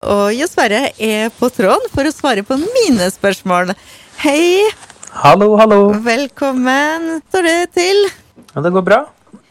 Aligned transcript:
Og 0.00 0.30
Jo 0.32 0.46
Sverre 0.48 0.86
er 0.96 1.28
på 1.36 1.50
tråden 1.52 1.90
for 1.92 2.08
å 2.08 2.12
svare 2.14 2.40
på 2.46 2.56
mine 2.56 3.10
spørsmål. 3.12 3.74
Hei! 4.22 4.64
Hallo, 5.12 5.50
hallo. 5.60 5.90
Velkommen. 6.00 7.18
Står 7.28 7.44
det 7.44 7.56
til? 7.76 8.06
Ja, 8.54 8.62
det 8.64 8.70
går 8.72 8.84
bra. 8.86 9.00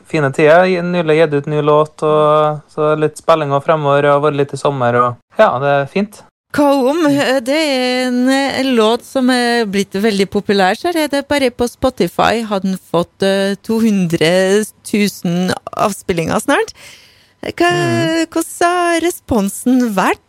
Fine 0.10 0.32
tider. 0.34 0.66
Nylig 0.82 1.20
gitt 1.20 1.36
ut 1.38 1.50
ny 1.52 1.60
låt, 1.62 2.02
og 2.02 2.64
så 2.74 2.96
litt 2.98 3.22
spillinger 3.22 3.62
fremover. 3.62 4.08
Og 4.16 4.24
vært 4.24 4.40
litt 4.40 4.56
i 4.56 4.60
sommer, 4.62 4.98
og 4.98 5.38
ja, 5.38 5.52
det 5.62 5.74
er 5.76 5.92
fint. 5.92 6.18
Om? 6.58 7.04
Det 7.46 7.54
er 7.54 8.08
en, 8.08 8.24
en 8.34 8.72
låt 8.74 9.06
som 9.06 9.30
er 9.30 9.68
blitt 9.70 9.94
veldig 9.94 10.26
populær. 10.34 10.74
Så 10.74 10.90
er 10.90 11.12
det 11.14 11.28
bare 11.30 11.52
på 11.54 11.68
Spotify. 11.70 12.42
Har 12.50 12.64
den 12.66 12.80
fått 12.82 13.22
uh, 13.22 13.54
200 13.70 14.66
000 14.66 15.54
avspillinger 15.78 16.42
snart? 16.42 16.74
Hva, 17.54 17.70
Hvordan 18.34 18.66
har 18.66 19.06
responsen 19.06 19.94
vært? 19.94 20.24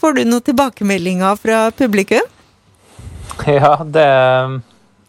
Får 0.00 0.16
du 0.16 0.24
noen 0.24 0.44
tilbakemeldinger 0.46 1.36
fra 1.40 1.66
publikum? 1.76 2.24
Ja, 3.46 3.74
det, 3.84 4.06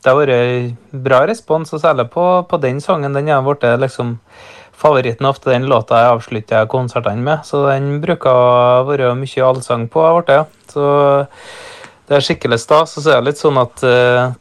det 0.04 0.12
har 0.12 0.18
vært 0.20 0.76
bra 1.06 1.22
respons, 1.30 1.72
og 1.74 1.82
særlig 1.84 2.10
på, 2.14 2.26
på 2.50 2.60
den 2.64 2.82
sangen. 2.84 3.16
Den 3.16 3.30
er 3.32 3.44
blitt 3.46 3.64
liksom 3.82 4.18
favoritten 4.78 5.26
ofte 5.26 5.50
den 5.54 5.66
låta 5.70 6.02
jeg 6.04 6.16
avslutter 6.18 6.68
konsertene 6.70 7.24
med. 7.24 7.46
Så 7.48 7.64
den 7.70 8.02
bruker 8.04 8.30
å 8.30 8.84
være 8.90 9.14
mye 9.18 9.46
allsang 9.48 9.88
på. 9.90 10.04
blitt, 10.20 10.36
ja. 10.36 10.44
Så 10.70 10.90
det 12.08 12.18
er 12.20 12.26
skikkelig 12.28 12.60
stas. 12.62 12.98
Og 13.00 13.06
så 13.06 13.16
er 13.16 13.22
det 13.22 13.32
litt 13.32 13.42
sånn 13.42 13.58
at 13.62 13.82
uh, 13.88 14.34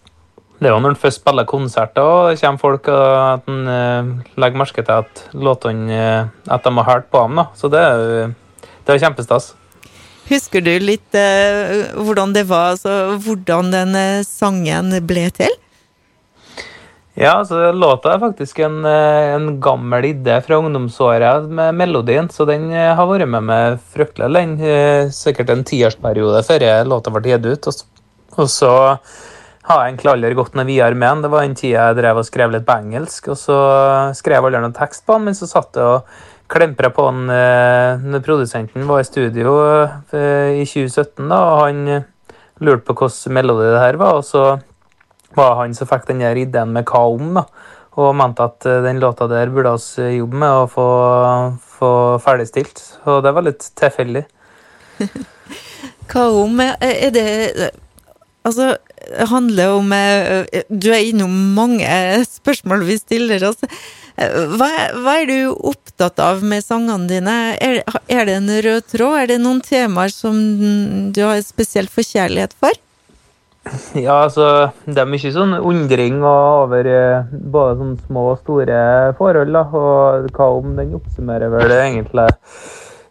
det 0.58 0.68
er 0.68 0.74
jo 0.74 0.80
når 0.80 0.94
en 0.94 1.00
først 1.00 1.22
spiller 1.22 1.48
konserter, 1.48 2.02
og 2.04 2.30
det 2.30 2.40
kommer 2.40 2.60
folk 2.62 2.90
og 2.92 3.06
at 3.20 3.48
en 3.52 3.70
uh, 3.70 4.34
legger 4.40 4.60
merke 4.60 4.84
til 4.84 4.98
at 5.04 5.24
låtene 5.36 6.02
uh, 6.02 6.34
At 6.52 6.64
de 6.66 6.74
har 6.80 6.90
hørt 6.90 7.08
på 7.12 7.22
dem. 7.26 7.40
da. 7.40 7.46
Så 7.56 7.72
det 7.72 7.80
er, 7.86 8.04
jo- 8.26 8.34
det 8.86 8.94
var 8.94 9.02
kjempestas. 9.02 9.52
Husker 10.26 10.62
du 10.64 10.72
litt 10.82 11.14
eh, 11.14 11.92
hvordan 11.94 12.32
det 12.34 12.46
var, 12.48 12.74
altså 12.74 13.18
hvordan 13.22 13.70
den 13.74 13.94
eh, 13.98 14.24
sangen 14.26 14.90
ble 15.06 15.28
til? 15.34 15.52
Ja, 17.16 17.38
altså 17.38 17.70
låta 17.72 18.12
er 18.12 18.20
faktisk 18.20 18.58
en, 18.66 18.80
eh, 18.84 19.34
en 19.36 19.60
gammel 19.62 20.10
idé 20.10 20.40
fra 20.44 20.58
ungdomsåret 20.58 21.46
med 21.48 21.78
melodien, 21.78 22.28
så 22.28 22.44
den 22.44 22.68
eh, 22.74 22.90
har 22.98 23.08
vært 23.08 23.30
med 23.32 23.46
meg 23.48 23.78
fryktelig 23.94 24.28
lenge. 24.34 24.74
Sikkert 25.14 25.54
en 25.54 25.64
tiårsperiode 25.64 26.42
før 26.44 26.66
låta 26.90 27.14
ble 27.14 27.32
gitt 27.32 27.46
ut. 27.46 27.70
Og, 27.70 28.04
og 28.36 28.50
så 28.52 28.72
har 29.66 29.80
jeg 29.80 29.94
egentlig 29.94 30.12
aldri 30.12 30.36
gått 30.38 30.58
noe 30.58 30.66
videre 30.68 30.98
med 30.98 31.08
den. 31.08 31.24
Det 31.24 31.30
var 31.32 31.46
den 31.46 31.58
tida 31.58 31.88
jeg 31.88 32.00
drev 32.02 32.20
og 32.20 32.28
skrev 32.28 32.52
litt 32.52 32.66
på 32.66 32.76
engelsk, 32.82 33.30
og 33.32 33.38
så 33.40 33.60
skrev 34.18 34.40
jeg 34.40 34.50
aldri 34.50 34.66
noen 34.66 34.76
tekst 34.76 35.06
på 35.06 35.16
den, 35.16 35.30
men 35.30 35.38
så 35.38 35.48
satt 35.50 35.78
jeg 35.78 35.86
og 35.86 36.18
klempra 36.50 36.90
på 36.94 37.06
han 37.08 37.30
eh, 37.32 38.02
når 38.02 38.24
produsenten 38.24 38.86
var 38.88 39.02
i 39.02 39.08
studio 39.08 39.54
eh, 40.14 40.62
i 40.62 40.66
2017, 40.66 41.26
da, 41.28 41.38
og 41.38 41.62
han 41.64 41.80
eh, 41.90 42.06
lurte 42.64 42.86
på 42.86 42.96
hvilken 43.00 43.36
melodi 43.36 43.70
det 43.72 43.82
her 43.82 43.98
var, 44.00 44.20
og 44.20 44.26
så 44.26 44.44
var 45.36 45.58
han 45.60 45.74
som 45.76 45.88
fikk 45.90 46.06
den 46.10 46.22
der 46.24 46.38
ideen 46.40 46.72
med 46.74 46.86
hva 46.88 47.06
om, 47.12 47.34
da. 47.40 47.46
Og 47.96 48.12
mente 48.12 48.44
at 48.44 48.64
den 48.84 48.98
låta 49.00 49.24
der 49.28 49.48
burde 49.48 49.72
vi 49.96 50.18
jobbe 50.18 50.36
med 50.42 50.52
å 50.52 50.66
få, 50.68 50.88
få 51.78 51.90
ferdigstilt. 52.20 52.82
Og 53.08 53.22
det 53.24 53.32
var 53.32 53.46
litt 53.46 53.64
tilfeldig. 53.80 54.22
Hva 56.10 56.26
om 56.36 56.60
Er 56.60 57.08
det 57.14 57.70
Altså, 58.46 58.76
det 59.06 59.26
handler 59.30 59.74
om 59.76 59.92
eh, 59.94 60.62
Du 60.70 60.88
er 60.94 61.02
innom 61.10 61.32
mange 61.56 61.86
spørsmål 62.30 62.84
vi 62.86 62.98
stiller 63.00 63.42
oss. 63.48 63.60
Eh, 64.16 64.38
Hva, 64.56 64.70
hva 65.02 65.18
er 65.20 65.28
du 65.30 65.38
opptatt 65.72 66.22
av 66.22 66.42
med 66.46 66.64
sangene 66.64 67.10
dine? 67.10 67.36
Er, 67.60 67.82
er 68.08 68.28
det 68.28 68.38
en 68.38 68.50
rød 68.68 68.88
tråd? 68.94 69.18
Er 69.24 69.30
det 69.34 69.40
noen 69.42 69.62
temaer 69.66 70.14
som 70.14 70.38
du 71.12 71.22
har 71.26 71.42
spesielt 71.44 71.92
forkjærlighet 71.92 72.54
for? 72.60 72.74
Ja, 73.98 74.20
altså, 74.28 74.70
det 74.86 75.00
er 75.02 75.08
mye 75.10 75.30
sånn 75.34 75.56
undring 75.58 76.20
over 76.22 76.86
eh, 76.86 77.32
både 77.34 77.78
sånne 77.80 78.04
små 78.06 78.26
og 78.36 78.42
store 78.44 78.76
forhold, 79.18 79.50
da. 79.56 79.64
Og 79.74 80.28
hva 80.36 80.50
om 80.54 80.76
den 80.78 80.94
oppsummerer 81.00 81.50
vel 81.50 81.74
egentlig 81.74 82.28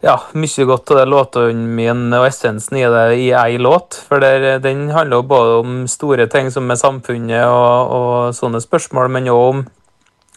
ja, 0.06 0.16
mye 0.38 0.66
godt 0.68 0.92
av 0.92 1.00
det 1.00 1.06
låtene 1.10 1.70
mine 1.76 2.20
og 2.20 2.28
essensen 2.28 2.78
i 2.78 2.84
det 2.90 3.06
i 3.18 3.30
ei 3.34 3.56
låt. 3.58 3.98
For 4.06 4.22
der, 4.22 4.60
den 4.62 4.86
handler 4.94 5.20
jo 5.20 5.30
både 5.32 5.56
om 5.62 5.80
store 5.90 6.28
ting 6.30 6.52
som 6.54 6.70
er 6.70 6.78
samfunnet 6.80 7.46
og, 7.46 7.96
og 7.96 8.36
sånne 8.36 8.62
spørsmål, 8.62 9.10
men 9.12 9.32
òg 9.32 9.46
om 9.48 9.64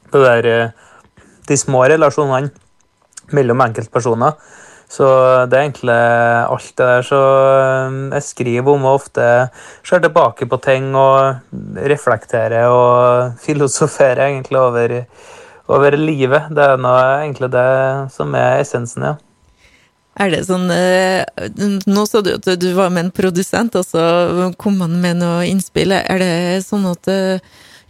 det 0.09 0.23
der, 0.23 0.49
eh, 0.49 1.27
de 1.49 1.57
små 1.57 1.83
relasjonene 1.91 2.49
mellom 3.35 3.61
enkeltpersoner. 3.67 4.39
Så 4.89 5.05
det 5.45 5.53
er 5.53 5.67
egentlig 5.67 5.95
alt 6.49 6.71
det 6.79 6.89
der 6.89 7.05
så 7.05 7.21
eh, 7.53 7.99
jeg 8.15 8.25
skriver 8.25 8.73
om, 8.73 8.89
og 8.89 9.03
ofte 9.03 9.29
ser 9.85 10.01
tilbake 10.01 10.49
på 10.49 10.61
ting 10.65 10.95
og 10.97 11.85
reflekterer 11.93 12.73
og 12.73 13.37
filosoferer 13.45 14.25
egentlig 14.31 14.57
over, 14.57 14.99
over 15.69 16.01
livet. 16.01 16.49
Det 16.49 16.69
er 16.71 16.81
nå 16.81 16.99
egentlig 17.21 17.53
det 17.53 17.71
som 18.17 18.33
er 18.33 18.63
essensen, 18.65 19.11
ja. 19.11 19.17
Er 20.19 20.33
det 20.33 20.41
sånn 20.49 20.67
eh, 20.73 21.23
Nå 21.87 22.03
sa 22.09 22.21
du 22.25 22.33
at 22.35 22.47
du 22.59 22.69
var 22.75 22.91
med 22.91 23.07
en 23.07 23.15
produsent, 23.15 23.75
og 23.79 23.87
så 23.87 24.51
kom 24.59 24.81
han 24.83 24.99
med 25.01 25.21
noe 25.21 25.47
innspill. 25.47 25.95
Er 25.95 26.19
det 26.21 26.33
sånn 26.67 26.87
at 26.91 27.07
eh, 27.11 27.39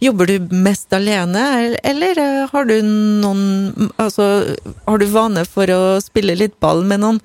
Jobber 0.00 0.30
du 0.30 0.54
mest 0.56 0.94
alene, 0.96 1.76
eller 1.84 2.18
eh, 2.18 2.46
har 2.48 2.64
du 2.64 2.78
noen 2.80 3.90
Altså, 4.00 4.56
har 4.86 5.02
du 5.02 5.06
vane 5.12 5.44
for 5.44 5.68
å 5.74 5.82
spille 6.00 6.38
litt 6.38 6.56
ball 6.62 6.86
med 6.88 7.02
noen? 7.02 7.20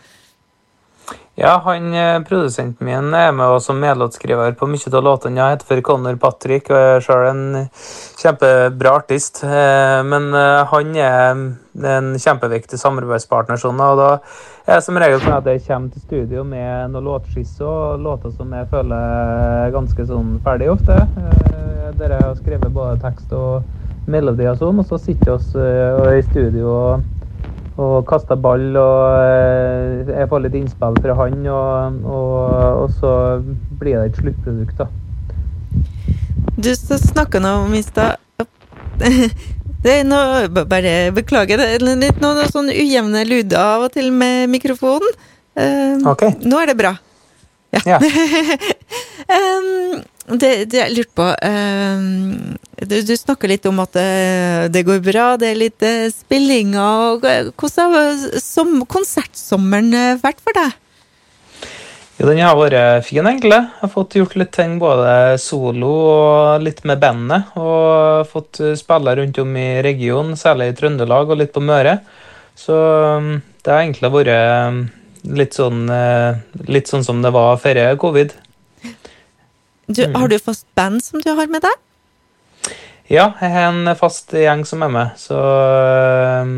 Ja, 1.38 1.62
han 1.66 1.94
eh, 1.94 2.22
produsenten 2.24 2.88
min 2.88 3.10
er 3.14 3.34
med 3.36 3.58
også 3.58 3.74
som 3.74 3.82
medlåtskriver 3.84 4.54
på 4.56 4.70
mye 4.72 4.88
av 4.88 5.02
låtene. 5.04 5.42
Jeg 5.42 5.58
heter 5.58 5.68
for 5.68 5.82
Connor 5.84 6.16
Patrick 6.16 6.70
og 6.72 6.78
er 6.80 7.02
sjøl 7.04 7.26
en 7.28 7.42
kjempebra 8.22 8.94
artist. 9.02 9.42
Eh, 9.44 10.00
Men 10.08 10.30
eh, 10.32 10.62
han 10.72 10.94
er 10.96 11.42
en 11.92 12.14
kjempeviktig 12.16 12.80
samarbeidspartner, 12.80 13.60
sånn, 13.60 13.82
og 13.84 14.00
da 14.00 14.08
er 14.64 14.78
det 14.78 14.86
som 14.86 15.00
regel 15.04 15.20
sånn 15.26 15.36
at 15.36 15.50
jeg 15.52 15.66
kommer 15.66 15.92
til 15.92 16.06
studio 16.06 16.46
med 16.48 16.94
noen 16.94 17.10
låtskisser 17.10 17.68
og 17.68 18.06
låter 18.06 18.32
som 18.38 18.56
jeg 18.56 18.70
føler 18.72 18.96
er 18.96 19.76
ganske 19.76 20.06
sånn 20.08 20.38
ferdig 20.46 20.72
ofte. 20.72 21.02
Der 22.00 22.16
jeg 22.16 22.24
har 22.24 22.40
skrevet 22.40 22.72
både 22.80 22.96
tekst 23.04 23.36
og 23.36 24.08
melodi 24.08 24.48
og 24.48 24.56
sånn, 24.64 24.80
og 24.80 24.88
så 24.88 25.02
sitter 25.04 25.36
vi 25.36 26.16
i 26.16 26.26
studio 26.32 26.72
og 26.72 27.15
og 27.76 28.06
kaster 28.08 28.40
ball, 28.40 28.70
og 28.80 29.18
eh, 29.20 30.08
jeg 30.14 30.30
får 30.32 30.40
litt 30.46 30.54
innspill 30.62 30.96
fra 31.04 31.14
han, 31.20 31.42
og, 31.52 31.98
og, 32.08 32.40
og 32.86 32.94
så 33.02 33.12
blir 33.80 33.96
det 34.00 34.06
et 34.12 34.20
sluttprodukt, 34.22 34.78
da. 34.80 34.88
Du 36.56 36.72
snakka 36.72 37.42
nå 37.44 37.52
om 37.66 37.74
i 37.76 37.84
stad 37.84 38.16
Det 39.84 39.92
er 39.92 40.06
noe 40.08 40.48
Bare 40.56 41.12
beklager, 41.14 41.60
det 41.60 41.66
er 41.76 41.84
litt 42.00 42.22
noen 42.24 42.48
sånn 42.50 42.72
ujevne 42.72 43.26
lyder 43.28 43.60
av 43.60 43.84
og 43.90 43.94
til 43.94 44.08
med 44.16 44.48
mikrofonen. 44.54 45.12
Uh, 45.56 46.00
OK. 46.10 46.24
Nå 46.48 46.56
er 46.62 46.68
det 46.72 46.78
bra. 46.80 46.94
Ja. 47.86 48.00
Um, 48.00 48.08
det, 50.26 50.72
det 50.74 50.80
jeg 50.80 50.94
lurte 50.96 51.14
på 51.20 51.26
uh, 51.30 52.06
Du, 52.82 52.96
du 53.06 53.14
snakker 53.14 53.52
litt 53.52 53.66
om 53.70 53.78
at 53.84 53.94
det, 53.94 54.72
det 54.74 54.86
går 54.88 55.04
bra, 55.06 55.28
det 55.38 55.52
er 55.52 55.60
litt 55.60 55.86
uh, 55.86 56.08
spillinger. 56.14 57.22
eh, 57.30 57.52
Hvordan 57.54 57.94
har 57.94 58.24
som, 58.42 58.80
konsertsommeren 58.90 59.94
uh, 59.94 60.24
vært 60.24 60.42
for 60.42 60.58
deg? 60.58 60.74
Jo, 62.16 62.30
den 62.30 62.40
har 62.42 62.56
vært 62.58 63.06
fin, 63.06 63.28
egentlig. 63.28 63.60
Jeg 63.60 63.82
har 63.84 63.92
fått 63.92 64.16
gjort 64.18 64.38
litt 64.40 64.54
ting 64.56 64.78
både 64.80 65.36
solo 65.44 65.90
og 66.08 66.64
litt 66.64 66.80
med 66.88 67.02
bandet. 67.04 67.52
Og 67.60 68.26
fått 68.32 68.62
spille 68.80 69.18
rundt 69.20 69.42
om 69.44 69.52
i 69.60 69.68
regionen, 69.84 70.38
særlig 70.40 70.72
i 70.72 70.78
Trøndelag 70.80 71.34
og 71.36 71.42
litt 71.42 71.52
på 71.54 71.64
Møre. 71.64 71.98
Så 72.56 72.72
um, 73.20 73.34
det 73.62 73.74
har 73.74 73.84
egentlig 73.84 74.14
vært 74.16 75.36
litt 75.36 75.58
sånn, 75.58 75.90
litt 76.72 76.88
sånn 76.88 77.04
som 77.04 77.20
det 77.20 77.34
var 77.36 77.60
før 77.60 77.82
covid. 78.00 78.32
Du, 79.88 80.02
Har 80.16 80.28
du 80.28 80.40
fast 80.40 80.66
band 80.76 81.04
som 81.04 81.22
du 81.22 81.30
har 81.38 81.48
med 81.52 81.62
deg? 81.62 81.82
Ja, 83.06 83.28
jeg 83.38 83.52
har 83.54 83.68
en 83.70 83.92
fast 84.00 84.34
gjeng 84.34 84.64
som 84.66 84.82
er 84.82 84.90
med, 84.90 85.18
så 85.22 85.38
um, 86.42 86.56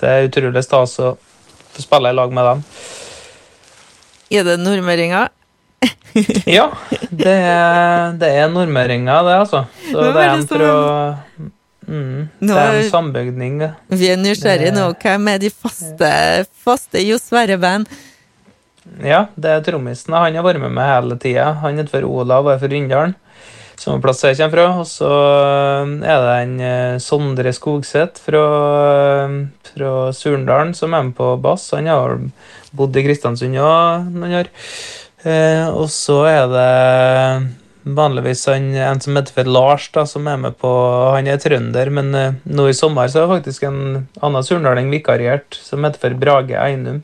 det 0.00 0.08
er 0.08 0.28
utrolig 0.30 0.62
stas 0.64 0.94
å 1.04 1.10
få 1.74 1.84
spille 1.84 2.08
i 2.08 2.16
lag 2.16 2.32
med 2.32 2.48
dem. 2.48 2.62
Er 4.32 4.48
det 4.48 4.56
nordmøringer? 4.62 5.28
Ja, 6.50 6.70
det 7.14 7.30
er, 7.30 8.16
det 8.18 8.30
er 8.40 8.48
nordmøringer, 8.50 9.20
det, 9.28 9.36
altså. 9.44 9.60
Så 9.84 10.06
det 10.08 10.24
er 10.24 10.32
en 10.32 10.46
fra 10.48 10.70
mm, 11.86 12.16
Nå 12.40 12.48
Det 12.48 12.64
er 12.64 12.78
en 12.80 12.90
sambygning, 12.90 13.60
det. 13.60 13.70
Vi 14.00 14.08
er 14.10 14.18
nysgjerrige 14.18 14.72
nå. 14.74 14.88
Hvem 15.04 15.30
er 15.30 15.44
de 15.44 15.52
faste, 15.52 16.10
faste 16.64 17.04
Jo 17.04 17.20
Sverre-band? 17.20 17.86
Ja, 18.98 19.24
det 19.38 19.50
er 19.50 19.64
trommisen. 19.64 20.14
Han 20.16 20.36
har 20.36 20.44
vært 20.44 20.62
med 20.62 20.74
meg 20.74 20.88
hele 20.90 21.18
tida. 21.20 21.52
Han 21.62 21.78
heter 21.78 21.92
for 21.92 22.08
Olav 22.08 22.48
og 22.48 22.54
er 22.54 22.62
fra 22.62 22.70
Rindalen. 22.72 23.14
samme 23.80 24.02
plass 24.02 24.24
jeg 24.24 24.36
kommer 24.36 24.56
fra. 24.56 24.66
Og 24.80 24.88
så 24.88 25.10
er 26.02 26.24
det 26.26 26.34
en 26.42 26.56
eh, 26.60 26.98
Sondre 27.00 27.52
Skogseth 27.56 28.20
fra, 28.26 28.42
fra 29.70 29.92
Surndalen 30.12 30.74
som 30.74 30.94
er 30.94 31.06
med 31.06 31.16
på 31.16 31.36
bass. 31.40 31.70
Han 31.76 31.88
har 31.88 32.18
bodd 32.76 32.96
i 32.96 33.06
Kristiansund 33.06 33.56
òg 33.56 34.10
noen 34.10 34.36
år. 34.42 34.52
Eh, 35.22 35.66
og 35.70 35.88
så 35.92 36.22
er 36.28 36.44
det 36.50 36.68
vanligvis 37.80 38.44
han, 38.50 38.68
en 38.76 39.00
som 39.00 39.16
heter 39.16 39.32
for 39.38 39.48
Lars, 39.48 39.86
da, 39.94 40.04
som 40.04 40.28
er 40.28 40.36
med 40.40 40.58
på 40.60 40.70
Han 41.14 41.28
er 41.30 41.40
trønder, 41.40 41.88
men 41.88 42.12
nå 42.44 42.68
i 42.68 42.76
sommer 42.76 43.08
så 43.08 43.24
har 43.24 43.38
faktisk 43.38 43.64
en 43.64 43.80
annen 44.20 44.44
surndaling 44.44 44.92
vikariert, 44.92 45.56
som 45.56 45.86
heter 45.86 46.02
for 46.02 46.20
Brage 46.20 46.58
Einum. 46.60 47.00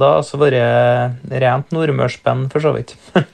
Da 0.00 0.12
har 0.12 0.22
altså 0.22 0.40
vært 0.40 1.34
rent 1.44 1.74
nordmørsspenn, 1.74 2.46
for 2.52 2.64
så 2.64 2.74
vidt. 2.76 2.94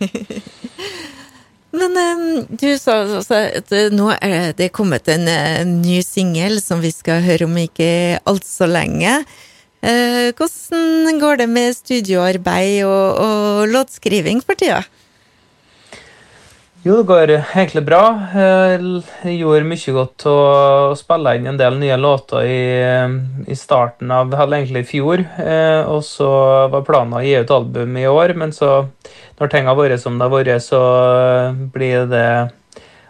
men 1.80 2.48
du 2.50 2.70
sa 2.80 3.02
også 3.04 3.42
at 3.60 3.74
uh, 3.74 3.92
nå 3.94 4.10
er 4.16 4.56
det 4.58 4.72
kommet 4.76 5.10
en 5.12 5.28
uh, 5.30 5.62
ny 5.68 6.00
singel 6.06 6.58
som 6.62 6.82
vi 6.82 6.92
skal 6.94 7.22
høre 7.26 7.48
om 7.48 7.56
ikke 7.62 8.18
altfor 8.24 8.70
lenge. 8.70 9.22
hvordan 9.80 11.20
går 11.20 11.38
det 11.40 11.46
med 11.48 11.72
studioarbeid 11.72 12.82
og, 12.84 13.16
og 13.16 13.68
låtskriving 13.72 14.42
for 14.44 14.58
tida? 14.60 14.82
Jo, 16.80 16.94
det 16.96 17.02
går 17.10 17.30
egentlig 17.36 17.82
bra. 17.84 18.04
Jeg 18.32 19.34
gjorde 19.36 19.66
mye 19.68 19.92
godt 19.92 20.24
å 20.30 20.36
spille 20.96 21.34
inn 21.36 21.50
en 21.50 21.58
del 21.60 21.74
nye 21.76 21.98
låter 22.00 22.46
i, 22.48 22.62
i 23.52 23.56
starten 23.58 24.08
av 24.16 24.32
eller 24.32 24.62
egentlig 24.62 24.86
i 24.86 24.88
fjor. 24.88 25.20
Eh, 25.20 25.82
og 25.84 26.00
så 26.08 26.30
var 26.72 26.86
planen 26.86 27.18
å 27.18 27.20
gi 27.20 27.34
ut 27.36 27.52
album 27.52 27.98
i 28.00 28.06
år, 28.08 28.32
men 28.32 28.56
så, 28.56 28.86
når 29.36 29.52
ting 29.52 29.68
har 29.68 29.76
vært 29.76 30.00
som 30.00 30.16
det 30.16 30.24
har 30.24 30.32
vært, 30.32 30.64
så 30.64 30.80
blir 31.76 32.08
det 32.08 32.30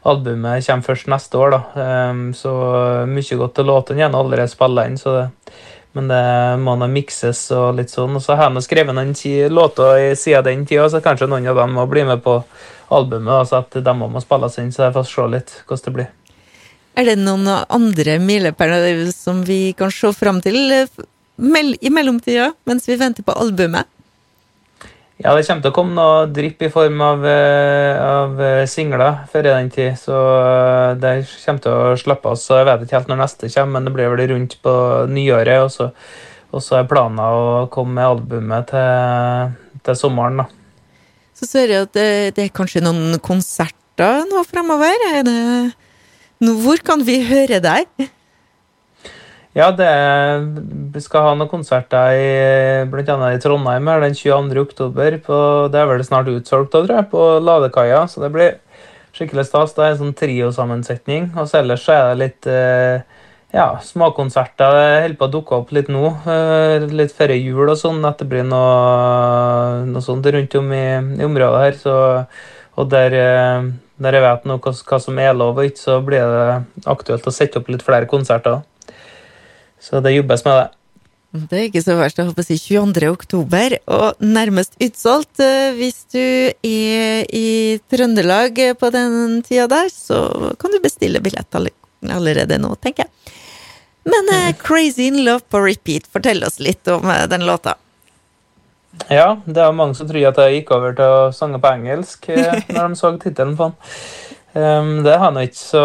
Albumet 0.01 0.65
kommer 0.65 0.87
først 0.87 1.11
neste 1.13 1.37
år, 1.39 1.55
da. 1.55 1.85
Eh, 1.85 2.21
så 2.35 2.53
mye 3.07 3.39
godt. 3.45 3.63
Og 3.63 3.71
låtene 3.71 4.09
er 4.09 4.11
allerede 4.11 4.51
spilla 4.51 4.89
inn, 4.91 4.99
så 4.99 5.15
det 5.15 5.27
men 5.93 6.07
det 6.07 6.25
må 6.63 6.77
nå 6.79 6.87
mikses 6.91 7.41
og 7.57 7.75
litt 7.81 7.91
sånn. 7.91 8.15
Og 8.15 8.23
så 8.23 8.37
har 8.39 8.53
jeg 8.55 8.67
skrevet 8.67 8.95
noen 8.95 9.15
låter 9.51 10.13
siden 10.15 10.47
den 10.47 10.67
tida, 10.69 10.87
så 10.91 11.03
kanskje 11.03 11.27
noen 11.31 11.49
av 11.51 11.59
dem 11.59 11.75
må 11.75 11.87
bli 11.91 12.05
med 12.07 12.23
på 12.23 12.37
albumet. 12.91 13.33
Altså 13.43 13.61
at 13.63 13.79
de 13.85 13.95
må 13.99 14.23
spilles 14.23 14.59
inn, 14.63 14.73
så 14.75 14.89
jeg 14.89 14.97
får 14.97 15.07
se 15.11 15.29
litt 15.35 15.55
hvordan 15.67 15.87
det 15.87 15.95
blir. 15.99 16.11
Er 16.99 17.07
det 17.07 17.21
noen 17.21 17.47
andre 17.49 18.19
milepæler 18.21 19.07
som 19.15 19.45
vi 19.47 19.71
kan 19.79 19.93
se 19.95 20.11
fram 20.17 20.41
til 20.43 20.59
eh, 20.75 20.91
i 21.81 21.93
mellomtida, 21.93 22.51
mens 22.69 22.89
vi 22.91 22.99
venter 23.01 23.25
på 23.25 23.37
albumet? 23.39 23.89
Ja, 25.21 25.35
det 25.37 25.45
kommer 25.45 25.61
til 25.61 25.69
å 25.69 25.77
komme 25.77 25.97
noe 25.97 26.21
drypp 26.33 26.63
i 26.65 26.71
form 26.73 27.01
av, 27.05 27.25
eh, 27.29 27.97
av 28.01 28.39
eh, 28.41 28.67
singler 28.69 29.27
før 29.31 29.51
i 29.51 29.53
den 29.53 29.71
tid. 29.73 29.99
Så 30.01 30.17
det 31.01 31.15
kommer 31.45 31.65
til 31.65 31.77
å 31.77 31.99
slappe 32.01 32.33
oss. 32.33 32.47
Så 32.49 32.57
jeg 32.57 32.69
vet 32.71 32.87
ikke 32.87 32.97
helt 32.99 33.13
når 33.13 33.21
neste 33.21 33.51
kommer, 33.53 33.75
men 33.77 33.89
det 33.89 33.95
blir 33.97 34.15
vel 34.15 34.25
rundt 34.33 34.57
på 34.65 34.77
nyåret. 35.13 35.67
Og 35.67 35.75
så, 35.75 35.91
og 36.51 36.65
så 36.65 36.81
er 36.81 36.89
planen 36.89 37.21
å 37.21 37.69
komme 37.73 37.99
med 38.01 38.09
albumet 38.09 38.73
til, 38.73 39.53
til 39.85 40.01
sommeren, 40.01 40.41
da. 40.41 40.60
Så 41.41 41.49
ser 41.49 41.71
jeg 41.73 41.87
at 41.87 41.95
det, 41.97 42.09
det 42.37 42.43
er 42.45 42.53
kanskje 42.53 42.83
noen 42.85 43.17
konserter 43.25 44.27
nå 44.29 44.43
fremover. 44.45 44.93
Er 45.09 45.23
det 45.25 45.39
Hvor 46.61 46.83
kan 46.85 47.01
vi 47.07 47.23
høre 47.25 47.63
deg? 47.65 47.89
Ja, 49.57 49.71
er, 49.73 50.45
vi 50.95 51.01
skal 51.03 51.25
ha 51.25 51.31
noen 51.35 51.49
konserter 51.51 52.13
i, 52.15 52.27
blant 52.93 53.09
annet 53.11 53.39
i 53.39 53.43
Trondheim 53.43 53.89
her 53.89 54.05
den 54.05 54.15
22. 54.15 54.61
oktober. 54.63 55.17
På, 55.25 55.39
det 55.73 55.81
er 55.81 55.89
vel 55.91 56.05
snart 56.07 56.29
utsolgt, 56.31 56.71
tror 56.77 56.93
jeg, 56.93 57.09
på 57.11 57.25
Ladekaia. 57.43 58.05
Så 58.07 58.23
det 58.23 58.31
blir 58.37 58.53
skikkelig 59.17 59.49
stas. 59.49 59.73
Det 59.75 59.87
er 59.87 59.97
en 59.97 60.03
sånn 60.05 60.15
triosammensetning. 60.21 61.33
Og 61.41 61.49
så 61.49 61.65
ellers 61.65 61.89
så 61.89 61.97
er 61.97 62.05
det 62.13 62.21
litt 62.21 62.51
eh, 62.53 63.20
ja, 63.51 63.67
småkonserter. 63.83 65.03
Holder 65.03 65.19
på 65.19 65.27
å 65.27 65.33
dukke 65.33 65.59
opp 65.59 65.73
litt 65.75 65.91
nå. 65.91 66.05
Eh, 66.31 66.87
litt 66.95 67.15
før 67.17 67.35
jul 67.35 67.67
og 67.67 67.77
sånn. 67.79 68.01
At 68.07 68.23
det 68.23 68.29
blir 68.31 68.47
noe, 68.47 69.85
noe 69.91 70.03
sånt 70.05 70.27
rundt 70.27 70.57
om 70.61 70.73
i, 70.77 70.87
i 71.19 71.27
området 71.27 71.63
her. 71.65 71.79
Så, 71.81 71.95
og 72.79 72.91
der, 72.93 73.17
eh, 73.19 73.71
der, 73.99 74.19
jeg 74.19 74.27
vet 74.27 74.51
noe 74.51 74.63
hva, 74.63 74.75
hva, 74.75 75.01
som 75.03 75.19
er 75.19 75.35
lov 75.35 75.59
og 75.59 75.71
ikke, 75.71 75.83
så 75.83 75.99
blir 76.07 76.23
det 76.35 76.85
aktuelt 76.91 77.27
å 77.27 77.35
sette 77.35 77.59
opp 77.59 77.73
litt 77.73 77.87
flere 77.87 78.11
konserter. 78.11 78.63
Så 79.81 80.03
det 80.05 80.15
jobbes 80.15 80.47
med 80.47 80.61
det. 80.61 80.69
Det 81.51 81.59
er 81.59 81.67
ikke 81.69 81.83
så 81.83 81.95
verst. 81.99 82.19
Jeg 82.19 82.27
håper 82.27 82.43
å 82.43 82.47
si 82.47 82.57
22. 82.59 83.11
oktober, 83.11 83.77
og 83.91 84.23
nærmest 84.23 84.79
utsolgt. 84.83 85.43
Eh, 85.43 85.75
hvis 85.75 86.05
du 86.15 86.23
er 86.23 87.27
i 87.35 87.51
Trøndelag 87.91 88.63
på 88.79 88.95
den 88.95 89.43
tida 89.47 89.67
der, 89.71 89.91
så 89.91 90.55
kan 90.59 90.71
du 90.71 90.79
bestille 90.83 91.23
billett 91.23 91.59
allerede 91.59 92.63
nå, 92.63 92.77
tenker 92.79 93.09
jeg. 93.09 93.37
Men 94.03 94.29
uh, 94.33 94.53
'Crazy 94.57 95.07
in 95.07 95.25
Love' 95.25 95.45
på 95.49 95.61
repeat, 95.61 96.07
fortell 96.07 96.45
oss 96.45 96.61
litt 96.61 96.89
om 96.89 97.05
uh, 97.05 97.27
den 97.29 97.47
låta. 97.47 97.75
Ja, 99.09 99.41
det 99.45 99.61
er 99.63 99.77
mange 99.77 99.95
som 99.95 100.09
tror 100.09 100.25
at 100.31 100.41
jeg 100.41 100.61
gikk 100.61 100.73
over 100.77 100.97
til 100.97 101.13
å 101.17 101.29
synge 101.37 101.61
på 101.63 101.73
engelsk 101.75 102.31
uh, 102.33 102.57
når 102.75 102.81
de 102.81 103.01
så 103.01 103.13
tittelen 103.21 103.57
på 103.59 103.71
den. 103.71 103.77
Um, 104.51 104.95
det 105.07 105.15
har 105.21 105.37
jeg 105.37 105.53
ikke, 105.53 105.61
så 105.63 105.85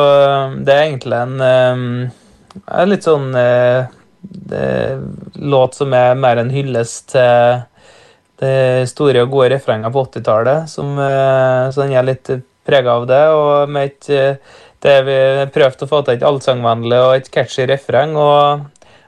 det 0.66 0.74
er 0.74 0.88
egentlig 0.88 1.20
en 1.20 1.36
um, 1.46 1.84
litt 2.90 3.06
sånn 3.06 3.28
låt 5.54 5.76
som 5.78 5.94
er 5.94 6.16
mer 6.18 6.40
en 6.42 6.50
hyllest 6.50 7.12
til 7.12 7.60
det 8.42 8.88
store 8.90 9.22
og 9.22 9.36
gode 9.36 9.52
refrenget 9.54 9.94
på 9.94 10.02
80-tallet. 10.08 10.72
Så 10.72 10.82
den 11.78 11.94
er 11.94 12.08
litt 12.08 12.32
prega 12.66 12.96
av 12.98 13.06
det, 13.12 13.22
og 13.38 13.70
med 13.70 13.92
et 13.92 14.42
det 14.86 15.00
vi 15.08 15.18
prøvde 15.56 15.88
å 15.88 15.90
få 15.90 16.04
til 16.06 16.18
et 16.18 16.26
allsangvennlig 16.26 17.02
og 17.02 17.16
et 17.18 17.30
catchy 17.34 17.66
refreng. 17.70 18.16
Og, 18.20 18.66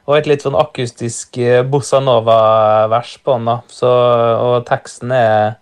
og, 0.08 0.16
et 0.18 0.30
litt 0.30 0.46
sånn 0.46 0.58
akustisk 0.58 1.38
eh, 1.42 1.62
bossa 1.68 2.02
nova-vers 2.04 3.18
på 3.22 3.38
den. 3.38 3.50
da. 3.52 3.60
Så, 3.72 3.94
og 4.42 4.68
teksten 4.70 5.14
er, 5.16 5.58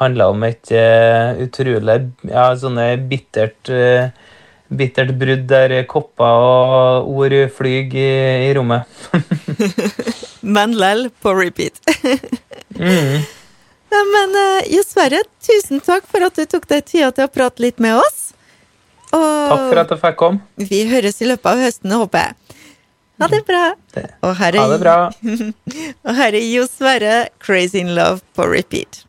handler 0.00 0.32
om 0.32 0.44
et 0.48 0.72
uh, 0.72 1.36
utrolig 1.44 1.98
ja, 2.24 2.46
sånne 2.56 2.94
bittert 3.10 3.68
uh, 3.68 4.08
bittert 4.70 5.10
brudd 5.18 5.44
der 5.50 5.74
kopper 5.90 6.44
og 6.46 7.10
ord 7.10 7.34
flyr 7.56 7.90
i, 7.98 8.06
i 8.46 8.54
rommet. 8.56 8.86
Men 10.56 10.76
lell 10.78 11.08
på 11.20 11.34
repeat. 11.36 11.82
mm. 12.78 13.16
men 13.90 14.36
uh, 14.38 14.62
Jo 14.70 14.80
Sverre, 14.86 15.20
tusen 15.44 15.82
takk 15.84 16.06
for 16.08 16.24
at 16.24 16.38
du 16.38 16.46
tok 16.48 16.68
deg 16.70 16.86
tida 16.86 17.10
til 17.12 17.26
å 17.26 17.32
prate 17.34 17.66
litt 17.66 17.82
med 17.82 17.98
oss. 18.00 18.30
Og 19.16 19.50
Takk 19.50 19.64
for 19.66 19.82
at 19.82 19.92
jeg 19.94 20.02
fikk 20.04 20.18
komme. 20.20 20.66
Vi 20.70 20.84
høres 20.90 21.20
i 21.22 21.28
løpet 21.30 21.50
av 21.50 21.62
høsten, 21.64 21.94
håper 21.98 22.28
jeg. 22.28 22.58
Ha 23.20 23.28
det 23.28 23.42
bra. 23.44 23.64
Og 24.24 24.36
her 24.38 24.56
er, 24.56 24.60
ha 24.62 24.68
det 24.70 24.80
bra. 24.80 24.96
og 26.06 26.14
her 26.16 26.36
er 26.38 26.44
Jo 26.46 26.64
Sverre, 26.70 27.28
'Crazy 27.42 27.82
in 27.82 27.92
Love' 27.96 28.24
på 28.36 28.46
repeat. 28.48 29.02